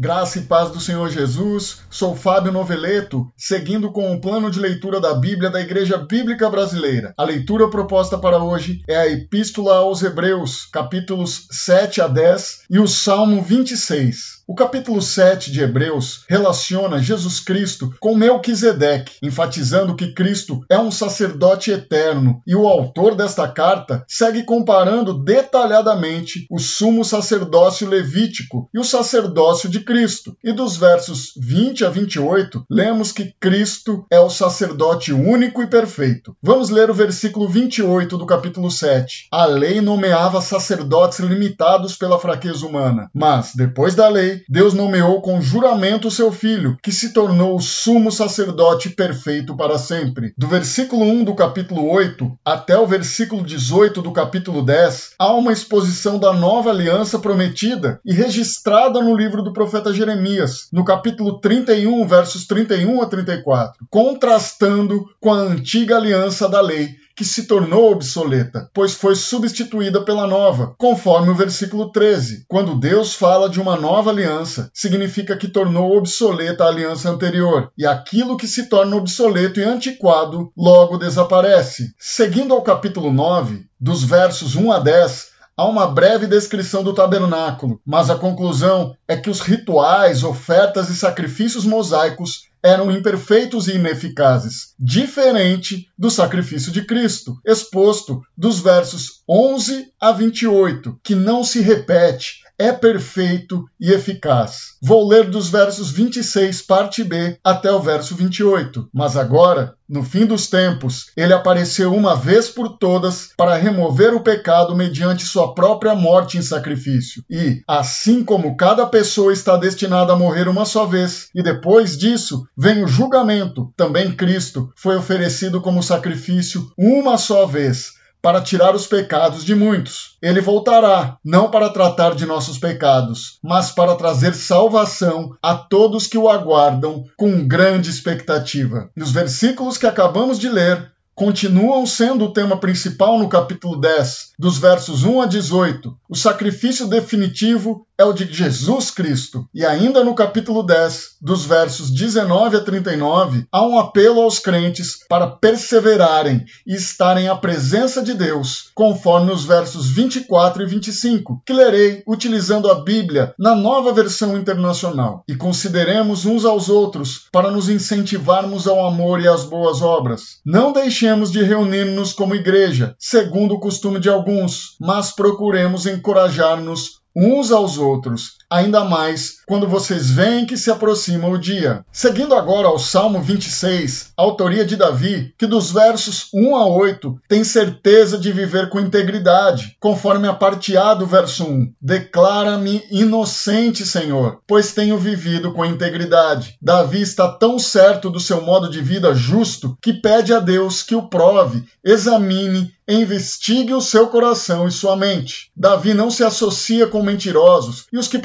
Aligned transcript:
Graça 0.00 0.38
e 0.38 0.42
paz 0.42 0.70
do 0.70 0.78
Senhor 0.78 1.10
Jesus, 1.10 1.80
sou 1.90 2.14
Fábio 2.14 2.52
Noveleto, 2.52 3.28
seguindo 3.36 3.90
com 3.90 4.12
o 4.12 4.20
plano 4.20 4.48
de 4.48 4.60
leitura 4.60 5.00
da 5.00 5.12
Bíblia 5.12 5.50
da 5.50 5.60
Igreja 5.60 5.98
Bíblica 5.98 6.48
Brasileira. 6.48 7.12
A 7.16 7.24
leitura 7.24 7.68
proposta 7.68 8.16
para 8.16 8.38
hoje 8.38 8.80
é 8.86 8.96
a 8.96 9.08
Epístola 9.08 9.78
aos 9.78 10.00
Hebreus, 10.00 10.66
capítulos 10.66 11.48
7 11.50 12.00
a 12.00 12.06
10 12.06 12.66
e 12.70 12.78
o 12.78 12.86
Salmo 12.86 13.42
26. 13.42 14.37
O 14.50 14.54
capítulo 14.54 15.02
7 15.02 15.52
de 15.52 15.60
Hebreus 15.60 16.24
relaciona 16.26 17.02
Jesus 17.02 17.38
Cristo 17.38 17.94
com 18.00 18.16
Melquisedeque, 18.16 19.16
enfatizando 19.22 19.94
que 19.94 20.14
Cristo 20.14 20.64
é 20.70 20.78
um 20.78 20.90
sacerdote 20.90 21.70
eterno, 21.70 22.40
e 22.46 22.56
o 22.56 22.66
autor 22.66 23.14
desta 23.14 23.46
carta 23.46 24.06
segue 24.08 24.44
comparando 24.44 25.22
detalhadamente 25.22 26.46
o 26.50 26.58
sumo 26.58 27.04
sacerdócio 27.04 27.86
levítico 27.86 28.70
e 28.72 28.78
o 28.78 28.84
sacerdócio 28.84 29.68
de 29.68 29.80
Cristo. 29.80 30.34
E 30.42 30.50
dos 30.50 30.78
versos 30.78 31.34
20 31.36 31.84
a 31.84 31.90
28, 31.90 32.64
lemos 32.70 33.12
que 33.12 33.34
Cristo 33.38 34.06
é 34.10 34.18
o 34.18 34.30
sacerdote 34.30 35.12
único 35.12 35.62
e 35.62 35.66
perfeito. 35.66 36.34
Vamos 36.42 36.70
ler 36.70 36.88
o 36.88 36.94
versículo 36.94 37.46
28 37.46 38.16
do 38.16 38.24
capítulo 38.24 38.70
7. 38.70 39.26
A 39.30 39.44
lei 39.44 39.82
nomeava 39.82 40.40
sacerdotes 40.40 41.18
limitados 41.18 41.96
pela 41.96 42.18
fraqueza 42.18 42.66
humana, 42.66 43.10
mas 43.12 43.52
depois 43.54 43.94
da 43.94 44.08
lei 44.08 44.37
Deus 44.48 44.74
nomeou 44.74 45.20
com 45.20 45.40
juramento 45.40 46.10
seu 46.10 46.30
filho, 46.30 46.76
que 46.82 46.92
se 46.92 47.12
tornou 47.12 47.56
o 47.56 47.60
sumo 47.60 48.10
sacerdote 48.12 48.90
perfeito 48.90 49.56
para 49.56 49.78
sempre. 49.78 50.32
Do 50.36 50.46
versículo 50.46 51.04
1 51.04 51.24
do 51.24 51.34
capítulo 51.34 51.88
8 51.90 52.38
até 52.44 52.78
o 52.78 52.86
versículo 52.86 53.44
18 53.44 54.02
do 54.02 54.12
capítulo 54.12 54.62
10, 54.62 55.14
há 55.18 55.32
uma 55.32 55.52
exposição 55.52 56.18
da 56.18 56.32
nova 56.32 56.70
aliança 56.70 57.18
prometida 57.18 58.00
e 58.04 58.12
registrada 58.12 59.00
no 59.00 59.16
livro 59.16 59.42
do 59.42 59.52
profeta 59.52 59.92
Jeremias, 59.92 60.68
no 60.72 60.84
capítulo 60.84 61.40
31, 61.40 62.06
versos 62.06 62.46
31 62.46 63.02
a 63.02 63.06
34, 63.06 63.86
contrastando 63.90 65.04
com 65.20 65.32
a 65.32 65.38
antiga 65.38 65.96
aliança 65.96 66.48
da 66.48 66.60
lei 66.60 66.96
que 67.18 67.24
se 67.24 67.48
tornou 67.48 67.90
obsoleta, 67.90 68.70
pois 68.72 68.94
foi 68.94 69.16
substituída 69.16 70.04
pela 70.04 70.24
nova, 70.24 70.76
conforme 70.78 71.30
o 71.30 71.34
versículo 71.34 71.90
13. 71.90 72.44
Quando 72.46 72.78
Deus 72.78 73.12
fala 73.12 73.50
de 73.50 73.60
uma 73.60 73.74
nova 73.74 74.10
aliança, 74.10 74.70
significa 74.72 75.36
que 75.36 75.48
tornou 75.48 75.96
obsoleta 75.96 76.62
a 76.62 76.68
aliança 76.68 77.10
anterior, 77.10 77.72
e 77.76 77.84
aquilo 77.84 78.36
que 78.36 78.46
se 78.46 78.68
torna 78.68 78.94
obsoleto 78.94 79.58
e 79.58 79.64
antiquado 79.64 80.52
logo 80.56 80.96
desaparece. 80.96 81.92
Seguindo 81.98 82.54
ao 82.54 82.62
capítulo 82.62 83.12
9, 83.12 83.66
dos 83.80 84.04
versos 84.04 84.54
1 84.54 84.70
a 84.70 84.78
10, 84.78 85.26
há 85.58 85.66
uma 85.66 85.88
breve 85.88 86.28
descrição 86.28 86.84
do 86.84 86.94
tabernáculo, 86.94 87.80
mas 87.84 88.08
a 88.10 88.14
conclusão 88.16 88.94
é 89.08 89.16
que 89.16 89.28
os 89.28 89.40
rituais, 89.40 90.22
ofertas 90.22 90.88
e 90.88 90.94
sacrifícios 90.94 91.64
mosaicos 91.64 92.46
eram 92.62 92.92
imperfeitos 92.92 93.66
e 93.66 93.74
ineficazes, 93.74 94.74
diferente 94.78 95.88
do 95.98 96.10
sacrifício 96.10 96.70
de 96.70 96.84
Cristo, 96.84 97.36
exposto 97.44 98.22
dos 98.36 98.60
versos 98.60 99.22
11 99.28 99.92
a 100.00 100.12
28, 100.12 100.96
que 101.02 101.16
não 101.16 101.42
se 101.42 101.60
repete, 101.60 102.38
é 102.58 102.72
perfeito 102.72 103.64
e 103.80 103.92
eficaz. 103.92 104.76
Vou 104.82 105.06
ler 105.06 105.30
dos 105.30 105.48
versos 105.48 105.90
26, 105.90 106.62
parte 106.62 107.04
B, 107.04 107.38
até 107.42 107.70
o 107.70 107.80
verso 107.80 108.16
28. 108.16 108.88
Mas 108.92 109.16
agora, 109.16 109.74
no 109.88 110.02
fim 110.02 110.26
dos 110.26 110.48
tempos, 110.48 111.06
ele 111.16 111.32
apareceu 111.32 111.94
uma 111.94 112.16
vez 112.16 112.48
por 112.48 112.76
todas 112.78 113.30
para 113.36 113.56
remover 113.56 114.12
o 114.12 114.20
pecado 114.20 114.74
mediante 114.74 115.24
sua 115.24 115.54
própria 115.54 115.94
morte 115.94 116.36
em 116.36 116.42
sacrifício. 116.42 117.24
E, 117.30 117.62
assim 117.66 118.24
como 118.24 118.56
cada 118.56 118.84
pessoa 118.86 119.32
está 119.32 119.56
destinada 119.56 120.12
a 120.12 120.16
morrer 120.16 120.48
uma 120.48 120.64
só 120.64 120.84
vez, 120.84 121.28
e 121.34 121.42
depois 121.42 121.96
disso 121.96 122.46
vem 122.56 122.82
o 122.82 122.88
julgamento, 122.88 123.72
também 123.76 124.12
Cristo 124.12 124.72
foi 124.76 124.96
oferecido 124.96 125.60
como 125.60 125.82
sacrifício 125.82 126.70
uma 126.76 127.16
só 127.16 127.46
vez 127.46 127.97
para 128.28 128.42
tirar 128.42 128.74
os 128.74 128.86
pecados 128.86 129.42
de 129.42 129.54
muitos. 129.54 130.18
Ele 130.20 130.38
voltará, 130.38 131.16
não 131.24 131.50
para 131.50 131.70
tratar 131.70 132.14
de 132.14 132.26
nossos 132.26 132.58
pecados, 132.58 133.38
mas 133.42 133.70
para 133.70 133.94
trazer 133.94 134.34
salvação 134.34 135.34
a 135.42 135.54
todos 135.54 136.06
que 136.06 136.18
o 136.18 136.28
aguardam 136.28 137.06
com 137.16 137.48
grande 137.48 137.88
expectativa. 137.88 138.90
E 138.94 139.02
os 139.02 139.12
versículos 139.12 139.78
que 139.78 139.86
acabamos 139.86 140.38
de 140.38 140.46
ler 140.46 140.92
continuam 141.18 141.84
sendo 141.84 142.26
o 142.26 142.32
tema 142.32 142.56
principal 142.60 143.18
no 143.18 143.28
capítulo 143.28 143.80
10, 143.80 144.34
dos 144.38 144.56
versos 144.56 145.02
1 145.02 145.22
a 145.22 145.26
18. 145.26 145.92
O 146.08 146.14
sacrifício 146.14 146.86
definitivo 146.86 147.84
é 147.98 148.04
o 148.04 148.12
de 148.12 148.32
Jesus 148.32 148.92
Cristo. 148.92 149.44
E 149.52 149.66
ainda 149.66 150.04
no 150.04 150.14
capítulo 150.14 150.62
10, 150.62 151.16
dos 151.20 151.44
versos 151.44 151.90
19 151.90 152.58
a 152.58 152.60
39, 152.60 153.44
há 153.50 153.66
um 153.66 153.76
apelo 153.76 154.20
aos 154.20 154.38
crentes 154.38 154.98
para 155.08 155.26
perseverarem 155.26 156.44
e 156.64 156.76
estarem 156.76 157.28
à 157.28 157.34
presença 157.34 158.00
de 158.00 158.14
Deus, 158.14 158.70
conforme 158.72 159.32
os 159.32 159.44
versos 159.44 159.90
24 159.90 160.62
e 160.62 160.66
25, 160.66 161.42
que 161.44 161.52
lerei 161.52 162.04
utilizando 162.06 162.70
a 162.70 162.76
Bíblia 162.76 163.34
na 163.36 163.56
nova 163.56 163.92
versão 163.92 164.36
internacional. 164.38 165.24
E 165.26 165.34
consideremos 165.34 166.24
uns 166.24 166.44
aos 166.44 166.68
outros 166.68 167.26
para 167.32 167.50
nos 167.50 167.68
incentivarmos 167.68 168.68
ao 168.68 168.86
amor 168.86 169.20
e 169.20 169.26
às 169.26 169.42
boas 169.42 169.82
obras. 169.82 170.38
Não 170.46 170.72
deixemos 170.72 171.07
de 171.32 171.42
reunir-nos 171.42 172.12
como 172.12 172.34
igreja, 172.34 172.94
segundo 172.98 173.54
o 173.54 173.60
costume 173.60 173.98
de 173.98 174.08
alguns, 174.08 174.76
mas 174.78 175.10
procuremos 175.10 175.86
encorajar-nos 175.86 177.00
uns 177.16 177.50
aos 177.50 177.78
outros, 177.78 178.36
ainda 178.50 178.84
mais 178.84 179.38
quando 179.46 179.66
vocês 179.66 180.10
veem 180.10 180.46
que 180.46 180.56
se 180.56 180.70
aproxima 180.70 181.28
o 181.28 181.38
dia. 181.38 181.84
Seguindo 181.92 182.34
agora 182.34 182.68
ao 182.68 182.78
Salmo 182.78 183.20
26, 183.20 184.12
autoria 184.16 184.64
de 184.64 184.76
Davi, 184.76 185.34
que 185.38 185.46
dos 185.46 185.70
versos 185.70 186.28
1 186.32 186.56
a 186.56 186.66
8 186.66 187.20
tem 187.28 187.44
certeza 187.44 188.18
de 188.18 188.32
viver 188.32 188.68
com 188.68 188.80
integridade, 188.80 189.76
conforme 189.80 190.28
a 190.28 190.34
parte 190.34 190.76
A 190.76 190.94
do 190.94 191.06
verso 191.06 191.44
1. 191.44 191.72
Declara-me 191.80 192.84
inocente, 192.90 193.86
Senhor, 193.86 194.40
pois 194.46 194.72
tenho 194.72 194.98
vivido 194.98 195.52
com 195.52 195.64
integridade. 195.64 196.56
Davi 196.60 197.00
está 197.00 197.28
tão 197.28 197.58
certo 197.58 198.10
do 198.10 198.20
seu 198.20 198.42
modo 198.42 198.68
de 198.68 198.80
vida 198.80 199.14
justo 199.14 199.76
que 199.80 199.92
pede 199.92 200.32
a 200.32 200.40
Deus 200.40 200.82
que 200.82 200.94
o 200.94 201.08
prove, 201.08 201.64
examine 201.84 202.72
investigue 202.88 203.74
o 203.74 203.82
seu 203.82 204.06
coração 204.06 204.66
e 204.66 204.72
sua 204.72 204.96
mente. 204.96 205.50
Davi 205.54 205.92
não 205.92 206.10
se 206.10 206.24
associa 206.24 206.86
com 206.86 207.02
mentirosos 207.02 207.86
e 207.92 207.98
os 207.98 208.08
que 208.08 208.18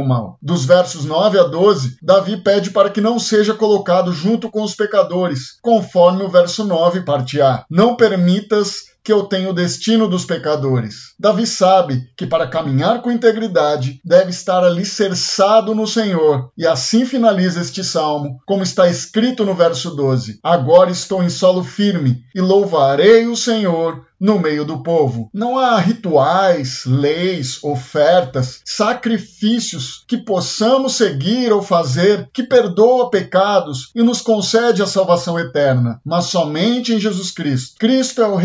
o 0.00 0.06
mal. 0.06 0.38
Dos 0.42 0.64
versos 0.64 1.04
9 1.04 1.38
a 1.38 1.44
12, 1.44 1.98
Davi 2.02 2.36
pede 2.36 2.70
para 2.70 2.90
que 2.90 3.00
não 3.00 3.18
seja 3.18 3.54
colocado 3.54 4.12
junto 4.12 4.50
com 4.50 4.62
os 4.62 4.74
pecadores, 4.74 5.58
conforme 5.62 6.22
o 6.22 6.28
verso 6.28 6.64
9, 6.64 7.02
parte 7.02 7.40
A. 7.40 7.64
Não 7.70 7.96
permitas 7.96 8.90
que 9.10 9.14
eu 9.14 9.24
tenho 9.24 9.50
o 9.50 9.52
destino 9.52 10.06
dos 10.06 10.24
pecadores. 10.24 11.16
Davi 11.18 11.44
sabe 11.44 12.08
que 12.16 12.28
para 12.28 12.46
caminhar 12.46 13.02
com 13.02 13.10
integridade 13.10 14.00
deve 14.04 14.30
estar 14.30 14.62
alicerçado 14.62 15.74
no 15.74 15.84
Senhor, 15.84 16.52
e 16.56 16.64
assim 16.64 17.04
finaliza 17.04 17.60
este 17.60 17.82
salmo, 17.82 18.38
como 18.46 18.62
está 18.62 18.86
escrito 18.86 19.44
no 19.44 19.52
verso 19.52 19.90
12: 19.96 20.38
Agora 20.44 20.92
estou 20.92 21.24
em 21.24 21.28
solo 21.28 21.64
firme 21.64 22.22
e 22.32 22.40
louvarei 22.40 23.26
o 23.26 23.34
Senhor 23.34 24.00
no 24.20 24.38
meio 24.38 24.64
do 24.64 24.82
povo. 24.82 25.30
Não 25.32 25.58
há 25.58 25.78
rituais, 25.78 26.84
leis, 26.84 27.64
ofertas, 27.64 28.60
sacrifícios 28.64 30.04
que 30.06 30.18
possamos 30.18 30.96
seguir 30.96 31.50
ou 31.52 31.62
fazer 31.62 32.28
que 32.32 32.42
perdoa 32.42 33.08
pecados 33.08 33.90
e 33.94 34.02
nos 34.02 34.20
concede 34.20 34.82
a 34.82 34.86
salvação 34.86 35.38
eterna, 35.38 36.00
mas 36.04 36.26
somente 36.26 36.92
em 36.92 37.00
Jesus 37.00 37.30
Cristo. 37.30 37.76
Cristo 37.78 38.20
é 38.20 38.28
o 38.28 38.36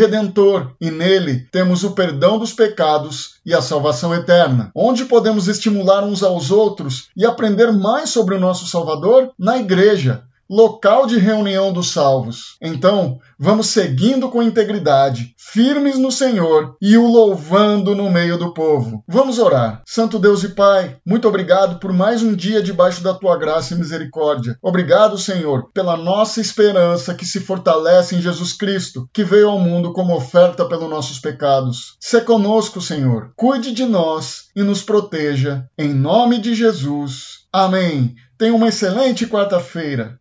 e 0.80 0.92
nele 0.92 1.48
temos 1.52 1.84
o 1.84 1.92
perdão 1.92 2.38
dos 2.38 2.54
pecados 2.54 3.36
e 3.46 3.54
a 3.54 3.62
salvação 3.62 4.14
eterna. 4.14 4.72
Onde 4.76 5.06
podemos 5.06 5.48
estimular 5.48 6.04
uns 6.04 6.24
aos 6.24 6.52
outros 6.52 7.10
e 7.16 7.26
aprender 7.26 7.72
mais 7.72 8.10
sobre 8.10 8.36
o 8.36 8.40
nosso 8.40 8.68
Salvador? 8.68 9.32
Na 9.38 9.58
igreja 9.58 10.24
local 10.50 11.08
de 11.08 11.18
reunião 11.18 11.72
dos 11.72 11.92
salvos. 11.92 12.58
Então, 12.62 13.20
vamos 13.40 13.68
seguindo 13.68 14.30
com 14.30 14.44
integridade, 14.44 15.34
firmes 15.38 15.98
no 15.98 16.12
Senhor 16.12 16.76
e 16.82 16.98
o 16.98 17.08
louvando 17.08 17.96
no 17.96 18.10
meio 18.12 18.38
do 18.38 18.54
povo. 18.54 19.04
Vamos 19.08 19.40
orar. 19.40 19.82
Santo 19.86 20.20
Deus 20.20 20.44
e 20.44 20.50
Pai, 20.50 20.98
muito 21.06 21.28
obrigado 21.28 21.80
por 21.80 21.94
mais 21.94 22.22
um 22.22 22.36
dia 22.36 22.62
debaixo 22.62 23.02
da 23.02 23.14
tua 23.14 23.38
graça 23.38 23.74
e 23.74 23.78
misericórdia. 23.78 24.58
Obrigado, 24.62 25.18
Senhor, 25.18 25.70
pela 25.74 25.96
nossa 25.96 26.42
esperança 26.42 27.14
que 27.14 27.26
se 27.26 27.40
fortalece 27.40 28.16
em 28.16 28.22
Jesus 28.22 28.54
Cristo, 28.54 29.08
que 29.14 29.24
veio 29.24 29.50
ao 29.50 29.60
mundo 29.60 29.94
como 29.94 30.16
oferta 30.16 30.66
pelos 30.66 30.90
nossos 30.90 31.20
pecados. 31.20 31.96
Se 32.00 32.22
conosco, 32.22 32.82
Senhor. 32.82 33.32
Cuide 33.36 33.72
de 33.72 33.86
nós 33.86 34.50
e 34.56 34.64
nos 34.64 34.84
proteja. 34.84 35.66
Em 35.78 35.94
nome 35.94 36.40
de 36.40 36.54
Jesus. 36.54 37.46
Amém. 37.54 38.16
Tenha 38.38 38.54
uma 38.54 38.68
excelente 38.68 39.26
quarta-feira. 39.26 40.14